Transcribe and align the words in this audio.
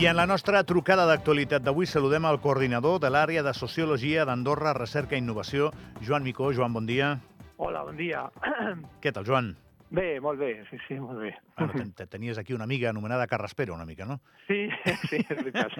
I 0.00 0.06
en 0.06 0.16
la 0.16 0.26
nostra 0.26 0.60
trucada 0.68 1.06
d'actualitat 1.08 1.62
d'avui 1.64 1.86
saludem 1.88 2.26
el 2.28 2.38
coordinador 2.42 2.98
de 3.00 3.08
l'àrea 3.10 3.42
de 3.46 3.54
Sociologia 3.56 4.26
d'Andorra, 4.28 4.74
Recerca 4.76 5.16
i 5.16 5.22
Innovació, 5.22 5.70
Joan 6.04 6.22
Micó. 6.26 6.50
Joan, 6.52 6.74
bon 6.76 6.86
dia. 6.86 7.14
Hola, 7.56 7.82
bon 7.86 7.96
dia. 7.96 8.26
Què 9.02 9.12
tal, 9.12 9.24
Joan? 9.24 9.54
Bé, 9.88 10.16
molt 10.20 10.40
bé, 10.42 10.64
sí, 10.66 10.76
sí, 10.88 10.96
molt 10.98 11.20
bé. 11.22 11.28
Bueno, 11.56 11.72
ten- 11.78 11.92
te- 11.94 12.08
tenies 12.10 12.38
aquí 12.38 12.52
una 12.52 12.64
amiga 12.64 12.90
anomenada 12.90 13.28
Carraspera, 13.28 13.72
una 13.72 13.86
mica, 13.86 14.04
no? 14.04 14.18
Sí, 14.48 14.66
sí, 15.08 15.20
és 15.22 15.38
veritat. 15.44 15.70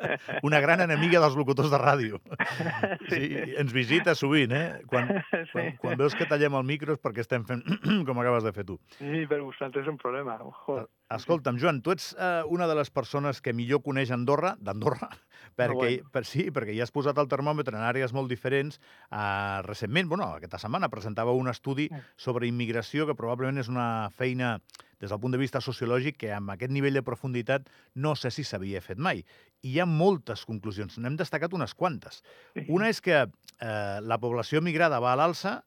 Una 0.44 0.60
gran 0.60 0.82
enemiga 0.84 1.18
dels 1.24 1.34
locutors 1.34 1.72
de 1.72 1.80
ràdio. 1.80 2.20
Sí, 3.08 3.32
ens 3.58 3.72
visita 3.72 4.14
sovint, 4.14 4.52
eh? 4.52 4.82
Quan, 4.86 5.08
quan, 5.32 5.46
Sí. 5.50 5.64
quan 5.80 5.96
veus 5.98 6.14
que 6.14 6.26
tallem 6.28 6.54
el 6.60 6.64
micro 6.68 6.92
és 6.94 7.00
perquè 7.00 7.24
estem 7.24 7.44
fent 7.48 7.64
com 8.06 8.20
acabes 8.20 8.44
de 8.44 8.52
fer 8.52 8.66
tu. 8.68 8.76
Sí, 8.98 9.24
per 9.32 9.40
vosaltres 9.40 9.86
és 9.88 9.90
un 9.90 9.98
problema. 9.98 10.36
Ojo. 10.44 10.84
Escolta'm, 11.14 11.58
Joan, 11.60 11.80
tu 11.84 11.92
ets 11.94 12.12
eh, 12.18 12.42
una 12.50 12.66
de 12.70 12.74
les 12.78 12.90
persones 12.90 13.40
que 13.44 13.54
millor 13.56 13.82
coneix 13.84 14.10
Andorra, 14.14 14.54
d'Andorra, 14.60 15.10
perquè, 15.58 15.74
bueno. 15.76 16.10
per, 16.14 16.24
sí, 16.28 16.48
perquè 16.54 16.74
ja 16.76 16.86
has 16.86 16.94
posat 16.94 17.18
el 17.22 17.30
termòmetre 17.30 17.76
en 17.76 17.84
àrees 17.86 18.14
molt 18.16 18.32
diferents. 18.32 18.80
Uh, 19.10 19.60
recentment, 19.66 20.08
bueno, 20.10 20.28
aquesta 20.38 20.60
setmana 20.62 20.90
presentava 20.92 21.34
un 21.36 21.50
estudi 21.52 21.88
sobre 22.16 22.48
immigració 22.50 23.06
que 23.08 23.16
probablement 23.18 23.62
és 23.62 23.70
una 23.70 24.10
feina 24.14 24.56
des 25.00 25.10
del 25.10 25.20
punt 25.20 25.34
de 25.34 25.40
vista 25.40 25.60
sociològic 25.60 26.16
que 26.22 26.32
amb 26.32 26.54
aquest 26.54 26.72
nivell 26.72 26.96
de 26.96 27.04
profunditat 27.04 27.68
no 27.94 28.14
sé 28.16 28.32
si 28.32 28.44
s'havia 28.46 28.82
fet 28.84 28.98
mai. 28.98 29.22
I 29.62 29.74
hi 29.74 29.80
ha 29.80 29.88
moltes 29.88 30.44
conclusions, 30.48 30.98
n'hem 30.98 31.18
destacat 31.20 31.52
unes 31.56 31.74
quantes. 31.76 32.22
Una 32.68 32.88
és 32.92 33.02
que 33.04 33.24
eh, 33.24 33.98
la 34.00 34.20
població 34.22 34.62
migrada 34.64 35.00
va 35.02 35.12
a 35.12 35.18
l'alça, 35.20 35.58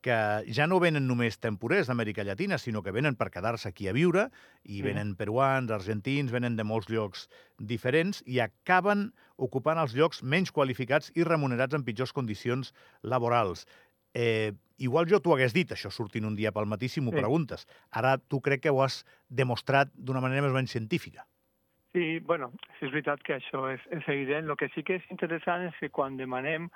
que 0.00 0.44
ja 0.54 0.66
no 0.70 0.78
venen 0.80 1.08
només 1.08 1.40
temporers 1.42 1.88
d'Amèrica 1.90 2.22
Llatina, 2.24 2.58
sinó 2.58 2.82
que 2.82 2.92
venen 2.94 3.16
per 3.18 3.30
quedar-se 3.34 3.68
aquí 3.68 3.88
a 3.88 3.94
viure, 3.96 4.28
i 4.62 4.80
venen 4.82 5.16
peruans, 5.18 5.70
argentins, 5.74 6.30
venen 6.30 6.56
de 6.56 6.64
molts 6.64 6.88
llocs 6.88 7.26
diferents, 7.58 8.22
i 8.26 8.38
acaben 8.40 9.12
ocupant 9.36 9.78
els 9.82 9.94
llocs 9.98 10.22
menys 10.22 10.52
qualificats 10.54 11.10
i 11.16 11.24
remunerats 11.26 11.74
en 11.74 11.84
pitjors 11.84 12.12
condicions 12.14 12.72
laborals. 13.02 13.66
Eh, 14.14 14.52
igual 14.78 15.06
jo 15.10 15.18
t'ho 15.20 15.34
hagués 15.34 15.52
dit, 15.52 15.70
això 15.74 15.90
sortint 15.90 16.24
un 16.24 16.36
dia 16.38 16.52
pel 16.52 16.66
matí 16.66 16.88
si 16.88 17.00
m'ho 17.00 17.10
Sí. 17.10 17.18
preguntes. 17.18 17.66
Ara 17.90 18.18
tu 18.18 18.40
crec 18.40 18.62
que 18.62 18.70
ho 18.70 18.82
has 18.82 19.04
demostrat 19.28 19.90
d'una 19.94 20.20
manera 20.20 20.42
més 20.42 20.50
o 20.50 20.54
menys 20.54 20.70
científica. 20.70 21.26
Sí, 21.98 22.20
bueno, 22.20 22.52
és 22.78 22.92
veritat 22.92 23.22
que 23.26 23.34
això 23.34 23.64
és, 23.72 23.82
és 23.90 24.04
evident. 24.12 24.46
El 24.46 24.56
que 24.60 24.68
sí 24.70 24.84
que 24.86 25.00
és 25.00 25.06
interessant 25.10 25.64
és 25.66 25.78
que 25.80 25.88
quan 25.90 26.14
demanem 26.14 26.68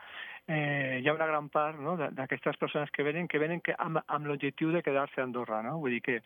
eh, 0.51 0.98
hi 0.98 1.06
ha 1.06 1.15
una 1.15 1.28
gran 1.31 1.47
part 1.55 1.78
no, 1.78 1.92
d'aquestes 2.17 2.59
persones 2.59 2.91
que 2.91 3.06
venen 3.06 3.28
que 3.31 3.39
venen 3.39 3.62
que 3.62 3.77
amb, 3.87 4.00
amb 4.17 4.27
l'objectiu 4.27 4.73
de 4.75 4.83
quedar-se 4.83 5.23
a 5.23 5.28
Andorra. 5.28 5.61
No? 5.62 5.77
Vull 5.84 5.95
dir 5.95 6.03
que 6.09 6.19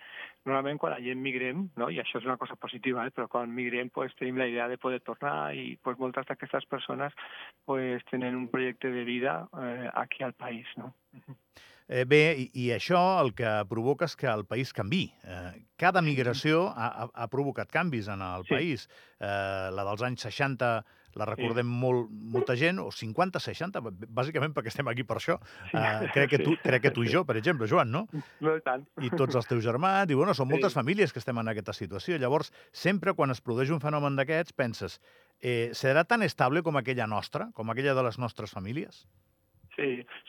normalment 0.49 0.81
quan 0.81 0.97
la 0.97 1.03
gent 1.05 1.21
migrem, 1.21 1.67
no, 1.77 1.91
i 1.93 2.01
això 2.01 2.23
és 2.23 2.31
una 2.31 2.39
cosa 2.41 2.57
positiva, 2.57 3.05
eh, 3.05 3.13
però 3.13 3.29
quan 3.29 3.53
migrem 3.53 3.93
pues, 3.93 4.17
tenim 4.17 4.41
la 4.41 4.49
idea 4.49 4.71
de 4.73 4.81
poder 4.81 5.03
tornar 5.05 5.53
i 5.53 5.75
pues, 5.77 6.01
moltes 6.01 6.25
d'aquestes 6.31 6.65
persones 6.73 7.13
pues, 7.69 8.01
tenen 8.09 8.41
un 8.41 8.49
projecte 8.49 8.89
de 8.97 9.05
vida 9.05 9.43
eh, 9.61 9.91
aquí 9.93 10.25
al 10.25 10.33
país. 10.33 10.73
No? 10.81 10.95
Eh, 11.89 12.03
bé, 12.05 12.35
i, 12.35 12.51
i 12.67 12.71
això 12.75 12.99
el 13.23 13.33
que 13.39 13.47
provoca 13.71 14.09
és 14.09 14.17
que 14.19 14.27
el 14.27 14.45
país 14.45 14.73
canvi. 14.75 15.05
Eh, 15.23 15.53
cada 15.79 16.03
migració 16.03 16.65
ha, 16.75 16.89
ha, 17.05 17.09
ha 17.15 17.27
provocat 17.31 17.71
canvis 17.71 18.09
en 18.11 18.23
el 18.27 18.43
Sí. 18.49 18.55
país. 18.57 18.89
Eh, 19.21 19.71
la 19.71 19.85
dels 19.87 20.03
anys 20.03 20.25
60 20.27 20.71
la 21.17 21.25
recordem 21.25 21.65
molt, 21.65 22.11
molta 22.11 22.57
gent, 22.59 22.77
o 22.83 22.91
50, 22.93 23.39
60, 23.41 23.81
b- 23.81 24.09
bàsicament 24.13 24.53
perquè 24.53 24.69
estem 24.69 24.89
aquí 24.91 25.05
per 25.07 25.17
això. 25.17 25.39
Sí. 25.71 25.79
Eh, 25.79 26.11
crec, 26.13 26.29
que 26.35 26.41
tu, 26.43 26.57
crec 26.61 26.83
que 26.83 26.91
tu 26.91 27.05
i 27.07 27.09
jo, 27.09 27.23
per 27.25 27.37
exemple, 27.39 27.69
Joan, 27.71 27.89
no? 27.95 28.03
No 28.45 28.57
tant. 28.67 28.83
I 29.01 29.09
tots 29.15 29.39
els 29.39 29.47
teus 29.49 29.63
germans, 29.65 30.11
i 30.11 30.19
bueno, 30.19 30.35
són 30.35 30.51
moltes 30.51 30.75
Sí. 30.75 30.81
famílies 30.83 31.15
que 31.15 31.23
estem 31.23 31.39
en 31.39 31.49
aquesta 31.55 31.73
situació. 31.73 32.19
Llavors, 32.19 32.51
sempre 32.73 33.15
quan 33.15 33.31
es 33.31 33.41
produeix 33.41 33.71
un 33.71 33.81
fenomen 33.81 34.19
d'aquests, 34.19 34.53
penses, 34.53 34.99
eh, 35.41 35.71
serà 35.73 36.03
tan 36.05 36.23
estable 36.27 36.63
com 36.67 36.77
aquella 36.77 37.07
nostra, 37.07 37.49
com 37.55 37.71
aquella 37.71 37.95
de 37.95 38.03
les 38.11 38.19
nostres 38.19 38.51
famílies? 38.51 39.07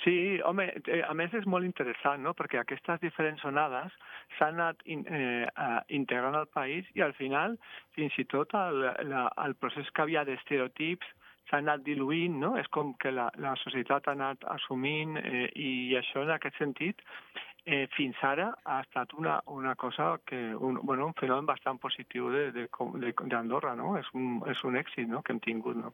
Sí, 0.08 0.40
home, 0.40 0.70
eh, 0.88 1.02
a 1.04 1.12
més 1.20 1.34
és 1.36 1.46
molt 1.52 1.68
interessant, 1.68 2.22
no?, 2.24 2.32
perquè 2.32 2.62
aquestes 2.62 3.02
diferents 3.02 3.42
onades 3.50 3.92
s'han 4.38 4.56
anat 4.56 4.86
in, 4.88 5.02
eh, 5.04 5.50
integrant 5.98 6.38
al 6.40 6.48
país 6.48 6.88
i 6.96 7.04
al 7.04 7.12
final, 7.18 7.58
fins 7.98 8.16
i 8.16 8.24
tot, 8.32 8.56
el, 8.56 8.86
la, 9.10 9.26
el 9.44 9.58
procés 9.60 9.90
que 9.92 10.06
havia 10.06 10.24
d'estereotips 10.24 11.10
s'ha 11.50 11.60
anat 11.60 11.84
diluint, 11.84 12.40
no? 12.40 12.54
És 12.56 12.72
com 12.72 12.94
que 13.04 13.12
la, 13.12 13.28
la 13.44 13.52
societat 13.60 14.08
ha 14.08 14.16
anat 14.16 14.48
assumint 14.56 15.20
eh, 15.20 15.50
i 15.60 15.72
això, 16.00 16.24
en 16.24 16.32
aquest 16.38 16.56
sentit, 16.64 17.04
eh, 17.68 17.86
fins 17.92 18.18
ara 18.24 18.48
ha 18.64 18.80
estat 18.86 19.12
una, 19.20 19.42
una 19.52 19.76
cosa 19.76 20.16
que, 20.26 20.38
un, 20.56 20.80
bueno, 20.88 21.10
un 21.12 21.16
fenomen 21.20 21.46
bastant 21.46 21.78
positiu 21.84 22.30
d'Andorra, 22.32 23.76
no? 23.76 23.98
És 24.00 24.08
un, 24.16 24.40
és 24.48 24.64
un 24.64 24.80
èxit, 24.80 25.10
no?, 25.12 25.20
que 25.22 25.36
hem 25.36 25.42
tingut, 25.44 25.76
no? 25.76 25.92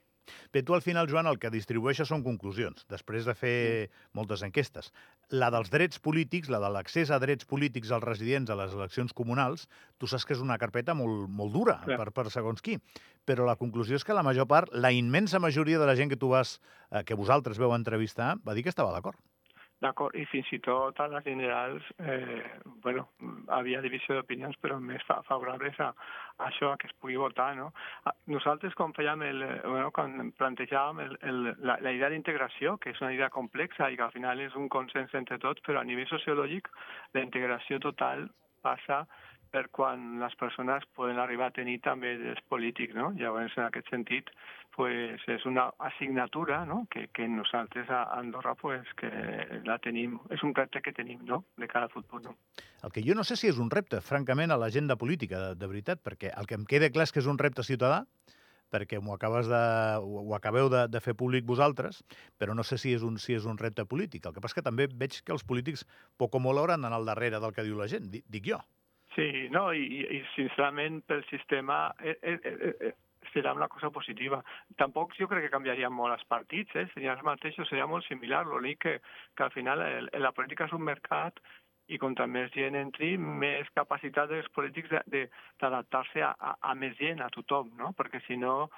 Bé, 0.54 0.62
tu 0.64 0.76
al 0.78 0.84
final, 0.86 1.10
Joan, 1.10 1.28
el 1.28 1.40
que 1.42 1.50
distribueixes 1.52 2.08
són 2.08 2.22
conclusions, 2.24 2.86
després 2.94 3.26
de 3.28 3.34
fer 3.36 3.58
moltes 4.16 4.46
enquestes. 4.46 4.94
La 5.34 5.50
dels 5.52 5.74
drets 5.74 6.00
polítics, 6.00 6.52
la 6.54 6.62
de 6.64 6.70
l'accés 6.72 7.12
a 7.12 7.20
drets 7.20 7.50
polítics 7.50 7.92
als 7.92 8.06
residents 8.06 8.54
a 8.54 8.60
les 8.62 8.78
eleccions 8.78 9.12
comunals, 9.18 9.66
tu 9.98 10.08
saps 10.08 10.30
que 10.30 10.38
és 10.38 10.46
una 10.46 10.60
carpeta 10.62 10.94
molt, 10.96 11.26
molt 11.28 11.58
dura 11.58 11.80
Clar. 11.84 11.98
per, 12.00 12.14
per 12.14 12.30
segons 12.32 12.64
qui. 12.64 12.78
Però 13.26 13.50
la 13.50 13.58
conclusió 13.60 13.98
és 13.98 14.06
que 14.06 14.16
la 14.16 14.24
major 14.24 14.48
part, 14.48 14.72
la 14.72 14.94
immensa 14.94 15.42
majoria 15.42 15.82
de 15.82 15.90
la 15.90 15.98
gent 15.98 16.14
que 16.14 16.22
tu 16.22 16.32
vas, 16.38 16.60
eh, 16.92 17.04
que 17.04 17.18
vosaltres 17.18 17.60
veu 17.60 17.74
entrevistar, 17.74 18.36
va 18.46 18.54
dir 18.54 18.64
que 18.64 18.72
estava 18.72 18.94
d'acord. 18.94 19.18
D'acord, 19.84 20.16
i 20.16 20.24
fins 20.32 20.48
i 20.56 20.60
tot 20.64 21.00
a 21.02 21.08
les 21.12 21.26
generals, 21.26 21.88
eh, 22.00 22.44
bueno, 22.86 23.08
havia 23.58 23.82
divisió 23.84 24.16
d'opinions, 24.16 24.56
però 24.64 24.78
més 24.80 25.04
fa 25.08 25.18
favorables 25.28 25.80
a, 25.84 25.90
a 26.38 26.48
això, 26.48 26.70
a 26.72 26.78
que 26.80 26.88
es 26.88 26.96
pugui 27.02 27.18
votar, 27.20 27.50
no? 27.58 27.72
Nosaltres, 28.32 28.78
quan 28.80 28.96
fèiem 28.96 29.26
el, 29.28 29.44
bueno, 29.66 29.90
quan 29.96 30.32
plantejàvem 30.40 31.04
el, 31.04 31.18
el, 31.32 31.42
la, 31.68 31.80
la 31.84 31.96
idea 31.98 32.12
d'integració, 32.14 32.78
que 32.78 32.94
és 32.94 33.04
una 33.04 33.12
idea 33.18 33.32
complexa 33.34 33.90
i 33.90 34.00
que 34.00 34.08
al 34.08 34.16
final 34.16 34.46
és 34.46 34.56
un 34.60 34.70
consens 34.72 35.16
entre 35.20 35.42
tots, 35.44 35.66
però 35.68 35.82
a 35.82 35.90
nivell 35.90 36.08
sociològic 36.14 36.72
la 37.18 37.26
integració 37.28 37.82
total 37.84 38.30
passa 38.64 39.04
per 39.54 39.68
quan 39.70 40.18
les 40.18 40.34
persones 40.40 40.82
poden 40.98 41.20
arribar 41.22 41.52
a 41.52 41.54
tenir 41.54 41.78
també 41.86 42.16
drets 42.18 42.42
polítics, 42.50 42.96
no? 42.98 43.12
Llavors, 43.14 43.54
en 43.60 43.68
aquest 43.68 43.92
sentit, 43.94 44.32
pues, 44.74 45.22
és 45.30 45.46
una 45.46 45.68
assignatura 45.78 46.64
no? 46.66 46.88
que, 46.90 47.06
que 47.14 47.28
nosaltres 47.30 47.90
a 47.94 48.04
Andorra 48.18 48.56
pues, 48.58 48.82
que 48.98 49.12
la 49.68 49.78
tenim, 49.78 50.18
és 50.34 50.42
un 50.42 50.56
repte 50.58 50.82
que 50.82 50.94
tenim 50.98 51.22
no? 51.30 51.44
de 51.62 51.68
cada 51.70 51.88
futur. 51.94 52.24
No? 52.26 52.34
El 52.82 52.92
que 52.92 53.04
jo 53.06 53.14
no 53.14 53.24
sé 53.24 53.38
si 53.38 53.52
és 53.52 53.60
un 53.62 53.70
repte, 53.70 54.02
francament, 54.02 54.50
a 54.52 54.58
l'agenda 54.58 54.98
política, 54.98 55.40
de, 55.40 55.56
de 55.62 55.70
veritat, 55.70 56.02
perquè 56.02 56.34
el 56.34 56.50
que 56.50 56.58
em 56.58 56.66
queda 56.66 56.90
clar 56.90 57.06
és 57.06 57.14
que 57.14 57.22
és 57.22 57.30
un 57.30 57.38
repte 57.38 57.62
ciutadà, 57.62 58.08
perquè 58.74 58.98
m'ho 58.98 59.14
acabes 59.14 59.46
de, 59.46 59.64
ho, 60.02 60.26
acabeu 60.34 60.66
de, 60.74 60.88
de 60.90 61.00
fer 61.06 61.14
públic 61.14 61.46
vosaltres, 61.46 62.02
però 62.42 62.56
no 62.58 62.66
sé 62.66 62.82
si 62.82 62.96
és, 62.98 63.06
un, 63.06 63.20
si 63.22 63.38
és 63.38 63.46
un 63.46 63.62
repte 63.62 63.86
polític. 63.86 64.26
El 64.26 64.34
que 64.34 64.42
passa 64.42 64.58
que 64.58 64.66
també 64.66 64.90
veig 64.90 65.22
que 65.22 65.36
els 65.38 65.46
polítics 65.46 65.86
poc 66.18 66.34
o 66.34 66.42
molt 66.42 66.58
hauran 66.58 66.82
d'anar 66.82 66.98
al 66.98 67.06
darrere 67.06 67.38
del 67.44 67.54
que 67.54 67.68
diu 67.68 67.78
la 67.78 67.86
gent, 67.92 68.10
di- 68.10 68.26
dic 68.26 68.50
jo. 68.50 68.58
Sí, 69.16 69.48
no, 69.54 69.68
i, 69.74 69.84
i- 70.18 70.22
sincerament 70.36 71.04
pel 71.06 71.24
sistema 71.30 71.94
eh, 72.02 72.18
eh, 72.22 72.38
eh, 72.44 72.76
eh, 72.90 72.94
serà 73.34 73.54
una 73.54 73.68
cosa 73.70 73.90
positiva. 73.94 74.42
Tampoc 74.78 75.14
jo 75.18 75.28
crec 75.30 75.46
que 75.48 75.54
canviaria 75.54 75.90
molt 75.90 76.14
els 76.18 76.26
partits, 76.30 76.74
eh? 76.76 76.88
serien 76.94 77.14
els 77.16 77.24
mateixos, 77.26 77.70
seria 77.70 77.86
molt 77.88 78.06
similar, 78.10 78.46
l'únic 78.46 78.82
que, 78.84 78.96
que 79.38 79.44
al 79.46 79.54
final 79.54 79.82
el, 79.86 80.10
la 80.22 80.32
política 80.34 80.66
és 80.66 80.74
un 80.74 80.84
mercat 80.86 81.40
i 81.92 81.98
contra 82.00 82.26
més 82.32 82.48
gent 82.56 82.78
entri, 82.80 83.18
més 83.20 83.68
capacitat 83.76 84.30
dels 84.32 84.48
polítics 84.56 84.90
d'adaptar-se 85.60 86.22
a, 86.24 86.30
a, 86.40 86.54
a 86.72 86.76
més 86.80 86.96
gent, 86.98 87.20
a 87.22 87.28
tothom, 87.34 87.74
no? 87.78 87.92
Perquè 87.98 88.22
si 88.28 88.38
no, 88.40 88.70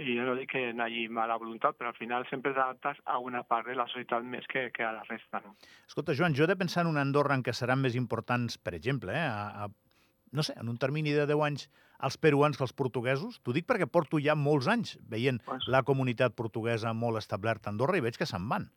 i 0.00 0.16
jo 0.16 0.24
no 0.24 0.34
dic 0.38 0.50
que 0.54 0.62
n'hi 0.72 0.80
hagi 0.86 1.04
mala 1.12 1.36
voluntat, 1.40 1.76
però 1.76 1.92
al 1.92 1.98
final 1.98 2.24
sempre 2.30 2.54
t'adaptes 2.56 3.02
a 3.04 3.18
una 3.20 3.42
part 3.44 3.68
de 3.68 3.76
la 3.76 3.86
societat 3.92 4.24
més 4.24 4.48
que, 4.50 4.70
que 4.74 4.84
a 4.86 4.94
la 4.96 5.04
resta, 5.10 5.42
no? 5.44 5.54
Escolta, 5.86 6.16
Joan, 6.16 6.34
jo 6.34 6.46
he 6.48 6.50
de 6.50 6.56
pensar 6.60 6.86
en 6.86 6.92
una 6.94 7.04
Andorra 7.04 7.36
en 7.36 7.44
què 7.44 7.52
seran 7.52 7.84
més 7.84 7.98
importants, 8.00 8.56
per 8.56 8.74
exemple, 8.80 9.12
eh, 9.12 9.28
a, 9.28 9.66
a, 9.68 9.68
no 10.34 10.42
sé, 10.42 10.54
en 10.60 10.68
un 10.68 10.76
termini 10.82 11.14
de 11.14 11.24
10 11.30 11.40
anys, 11.46 11.68
els 12.04 12.16
peruans 12.18 12.58
que 12.58 12.64
els 12.66 12.74
portuguesos? 12.76 13.38
T'ho 13.46 13.54
dic 13.54 13.68
perquè 13.70 13.86
porto 13.86 14.18
ja 14.20 14.34
molts 14.34 14.66
anys 14.68 14.96
veient 15.08 15.38
Pues- 15.46 15.68
la 15.70 15.84
comunitat 15.86 16.34
portuguesa 16.34 16.92
molt 16.92 17.20
establerta 17.22 17.70
a 17.70 17.72
Andorra 17.72 17.96
i 17.96 18.02
veig 18.04 18.18
que 18.18 18.26
se'n 18.26 18.48
van. 18.50 18.68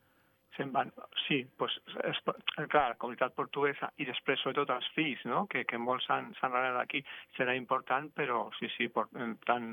Se'n 0.57 0.71
van, 0.74 0.92
sí, 1.27 1.39
pues, 1.57 1.74
és, 2.09 2.19
clar, 2.25 2.89
la 2.92 2.98
comunitat 3.00 3.36
portuguesa 3.38 3.89
i 4.01 4.07
després 4.09 4.42
sobretot 4.42 4.74
els 4.74 4.89
fills, 4.95 5.24
no? 5.30 5.45
que, 5.51 5.63
que 5.69 5.80
molts 5.81 6.07
s'han 6.09 6.33
anat 6.42 6.80
aquí, 6.81 7.04
serà 7.38 7.56
important, 7.57 8.09
però 8.18 8.48
sí, 8.57 8.69
sí, 8.75 8.89
por, 8.94 9.09
eh, 9.15 9.30
tant 9.48 9.69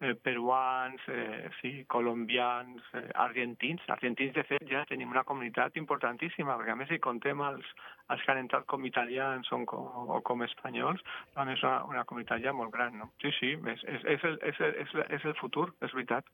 eh, 0.00 0.14
peruans, 0.14 1.02
eh, 1.12 1.50
sí, 1.60 1.72
colombians, 1.90 2.82
eh, 2.94 3.04
argentins, 3.26 3.84
argentins 3.94 4.34
de 4.38 4.46
fet 4.48 4.66
ja 4.70 4.84
tenim 4.88 5.12
una 5.14 5.26
comunitat 5.28 5.76
importantíssima, 5.80 6.56
perquè 6.58 6.74
a 6.74 6.80
més 6.80 6.92
si 6.92 7.00
contem 7.02 7.42
els, 7.44 7.74
els 8.08 8.24
que 8.24 8.34
han 8.34 8.42
entrat 8.44 8.66
com 8.70 8.86
italians 8.86 9.50
o 9.52 9.62
com, 9.68 10.10
o 10.18 10.20
com 10.24 10.46
espanyols, 10.46 11.02
doncs 11.36 11.56
és 11.58 11.64
una, 11.66 11.78
una 11.92 12.04
comunitat 12.08 12.44
ja 12.44 12.54
molt 12.56 12.74
gran, 12.74 12.98
no? 13.02 13.12
Sí, 13.22 13.34
sí, 13.40 13.56
és, 13.74 13.86
és, 13.96 14.04
és, 14.16 14.28
el, 14.30 14.38
és, 14.52 14.60
el, 14.60 14.76
és, 14.84 14.94
el, 14.94 15.08
és 15.18 15.32
el 15.32 15.40
futur, 15.42 15.72
és 15.82 15.94
veritat. 15.94 16.28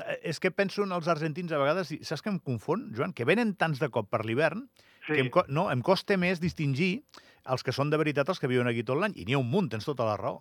Eh, 0.00 0.18
És 0.30 0.40
que 0.40 0.50
penso 0.50 0.84
en 0.84 0.92
els 0.96 1.08
argentins 1.08 1.52
a 1.52 1.60
vegades, 1.60 1.92
i 1.94 2.00
saps 2.04 2.24
que 2.24 2.32
em 2.32 2.40
confon, 2.40 2.90
Joan? 2.96 3.14
Que 3.14 3.28
venen 3.28 3.54
tants 3.60 3.82
de 3.82 3.90
cop 3.90 4.10
per 4.10 4.24
l'hivern 4.24 4.66
que 5.06 5.20
em, 5.20 5.30
no, 5.48 5.68
em 5.70 5.84
costa 5.84 6.16
més 6.16 6.40
distingir 6.40 7.04
els 7.52 7.62
que 7.62 7.74
són 7.76 7.90
de 7.92 8.00
veritat 8.00 8.28
els 8.32 8.40
que 8.40 8.48
viuen 8.48 8.68
aquí 8.70 8.84
tot 8.86 8.98
l'any. 8.98 9.16
I 9.20 9.26
n'hi 9.28 9.36
ha 9.36 9.42
un 9.42 9.50
munt, 9.50 9.70
tens 9.72 9.84
tota 9.84 10.06
la 10.08 10.16
raó. 10.20 10.40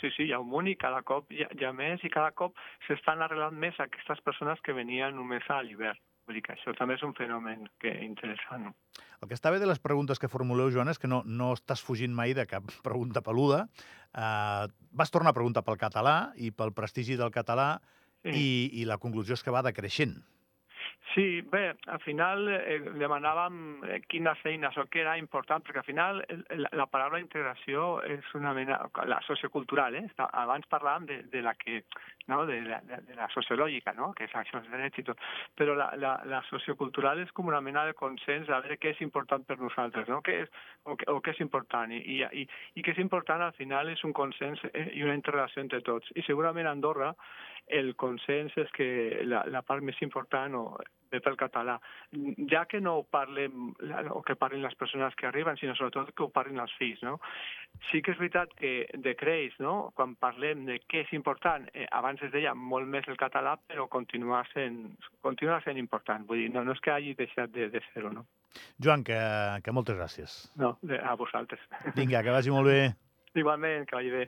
Sí, 0.00 0.10
sí, 0.12 0.26
hi 0.28 0.34
ha 0.36 0.40
un 0.42 0.50
munt 0.52 0.68
i 0.68 0.76
cada 0.76 1.00
cop 1.06 1.30
hi 1.32 1.40
ha, 1.46 1.48
hi 1.56 1.64
ha 1.64 1.72
més 1.72 2.02
i 2.04 2.10
cada 2.12 2.34
cop 2.36 2.58
s'estan 2.86 3.22
arreglant 3.24 3.56
més 3.56 3.78
aquestes 3.80 4.20
persones 4.24 4.60
que 4.62 4.76
venien 4.76 5.16
només 5.16 5.48
a 5.48 5.62
l'hivern. 5.64 5.98
Vull 6.26 6.36
dir 6.36 6.42
que 6.42 6.56
això 6.56 6.74
també 6.74 6.96
és 6.98 7.04
un 7.06 7.14
fenomen 7.14 7.68
que 7.80 7.92
interessant. 8.04 8.66
El 9.22 9.30
que 9.30 9.36
està 9.38 9.52
bé 9.54 9.60
de 9.62 9.68
les 9.70 9.80
preguntes 9.80 10.18
que 10.18 10.28
formuleu, 10.28 10.72
Joan, 10.74 10.90
és 10.90 10.98
que 10.98 11.08
no, 11.08 11.22
no 11.24 11.52
estàs 11.54 11.84
fugint 11.86 12.12
mai 12.12 12.34
de 12.36 12.44
cap 12.50 12.66
pregunta 12.88 13.22
peluda. 13.24 13.64
Uh, 14.10 14.66
vas 14.96 15.12
tornar 15.14 15.32
a 15.32 15.38
preguntar 15.38 15.64
pel 15.64 15.78
català 15.80 16.16
i 16.36 16.50
pel 16.50 16.74
prestigi 16.76 17.16
del 17.16 17.32
català 17.32 17.76
sí. 18.26 18.38
i, 18.38 18.80
i 18.82 18.88
la 18.88 18.98
conclusió 19.02 19.38
és 19.38 19.44
que 19.46 19.54
va 19.54 19.64
decreixent. 19.66 20.18
Sí, 21.16 21.40
bé, 21.40 21.70
al 21.86 22.00
final 22.04 22.42
eh, 22.52 22.76
demanàvem 23.00 23.54
eh, 23.88 24.00
quines 24.04 24.40
eines 24.44 24.74
o 24.76 24.82
què 24.92 25.00
era 25.00 25.14
important, 25.16 25.62
perquè 25.64 25.80
al 25.80 25.86
final 25.86 26.18
la, 26.60 26.68
la 26.76 26.86
paraula 26.92 27.22
integració 27.22 28.02
és 28.04 28.26
una 28.36 28.52
mena... 28.52 28.76
La 29.08 29.22
sociocultural, 29.24 29.96
eh? 29.96 30.02
Abans 30.26 30.68
parlàvem 30.68 31.06
de, 31.08 31.16
de 31.32 31.40
la 31.46 31.54
que... 31.56 31.78
No? 32.28 32.42
De, 32.44 32.58
la, 32.66 32.82
de, 32.84 32.98
de 33.06 33.16
la 33.16 33.30
sociològica, 33.32 33.94
no? 33.96 34.10
que 34.18 34.26
és 34.26 34.36
això, 34.36 34.58
els 34.60 34.68
drets 34.68 35.00
i 35.00 35.06
tot. 35.08 35.24
Però 35.56 35.78
la, 35.78 35.88
la, 35.96 36.12
la 36.28 36.42
sociocultural 36.50 37.22
és 37.22 37.32
com 37.32 37.48
una 37.48 37.62
mena 37.64 37.86
de 37.86 37.94
consens 37.96 38.50
a 38.50 38.60
veure 38.60 38.76
què 38.82 38.92
és 38.92 39.02
important 39.06 39.46
per 39.46 39.56
nosaltres, 39.62 40.10
no? 40.12 40.20
què 40.26 40.40
és, 40.42 40.62
o, 40.84 40.98
o 41.14 41.20
què 41.22 41.32
és 41.32 41.44
important. 41.46 41.96
I, 41.96 42.02
i, 42.02 42.20
i, 42.42 42.48
I 42.76 42.84
què 42.84 42.92
és 42.92 43.00
important 43.00 43.46
al 43.46 43.56
final 43.56 43.88
és 43.94 44.04
un 44.04 44.12
consens 44.12 44.60
eh, 44.72 44.88
i 44.98 45.06
una 45.06 45.16
interrelació 45.16 45.64
entre 45.64 45.80
tots. 45.86 46.12
I 46.18 46.26
segurament 46.26 46.68
Andorra 46.68 47.14
el 47.66 47.94
consens 47.98 48.54
és 48.60 48.70
que 48.76 48.86
la, 49.26 49.44
la 49.50 49.62
part 49.66 49.82
més 49.82 49.98
important 50.04 50.54
o, 50.58 50.64
ve 51.10 51.20
pel 51.22 51.36
català, 51.38 51.76
ja 52.50 52.64
que 52.70 52.80
no 52.82 52.96
ho 52.98 53.04
parlem 53.10 53.70
o 54.14 54.20
que 54.26 54.36
parlin 54.38 54.64
les 54.64 54.74
persones 54.78 55.14
que 55.18 55.28
arriben, 55.28 55.58
sinó 55.60 55.74
sobretot 55.76 56.12
que 56.14 56.24
ho 56.26 56.30
parlin 56.34 56.60
els 56.62 56.74
fills. 56.78 57.02
No? 57.06 57.16
Sí 57.90 58.02
que 58.02 58.14
és 58.14 58.20
veritat 58.20 58.54
que 58.58 58.72
decreix, 59.04 59.56
no? 59.62 59.92
quan 59.96 60.16
parlem 60.20 60.66
de 60.68 60.80
què 60.86 61.04
és 61.04 61.14
important, 61.16 61.68
eh, 61.74 61.86
abans 61.96 62.22
es 62.26 62.32
deia 62.34 62.54
molt 62.54 62.88
més 62.90 63.08
el 63.08 63.18
català, 63.20 63.56
però 63.68 63.88
continua 63.92 64.42
sent, 64.52 64.82
continua 65.24 65.60
sent 65.64 65.80
important. 65.82 66.26
Vull 66.28 66.44
dir, 66.44 66.50
no, 66.54 66.64
no 66.66 66.76
és 66.76 66.82
que 66.82 66.94
hagi 66.94 67.16
deixat 67.18 67.52
de, 67.54 67.70
de 67.72 67.82
ser-ho. 67.92 68.12
No? 68.12 68.26
Joan, 68.82 69.04
que, 69.06 69.18
que 69.62 69.74
moltes 69.74 69.98
gràcies. 69.98 70.38
No, 70.60 70.76
a 71.02 71.16
vosaltres. 71.18 71.62
Vinga, 71.96 72.22
que 72.24 72.34
vagi 72.34 72.54
molt 72.54 72.72
bé. 72.72 72.80
Igualment, 73.36 73.84
que 73.88 73.98
vagi 73.98 74.12
bé. 74.14 74.26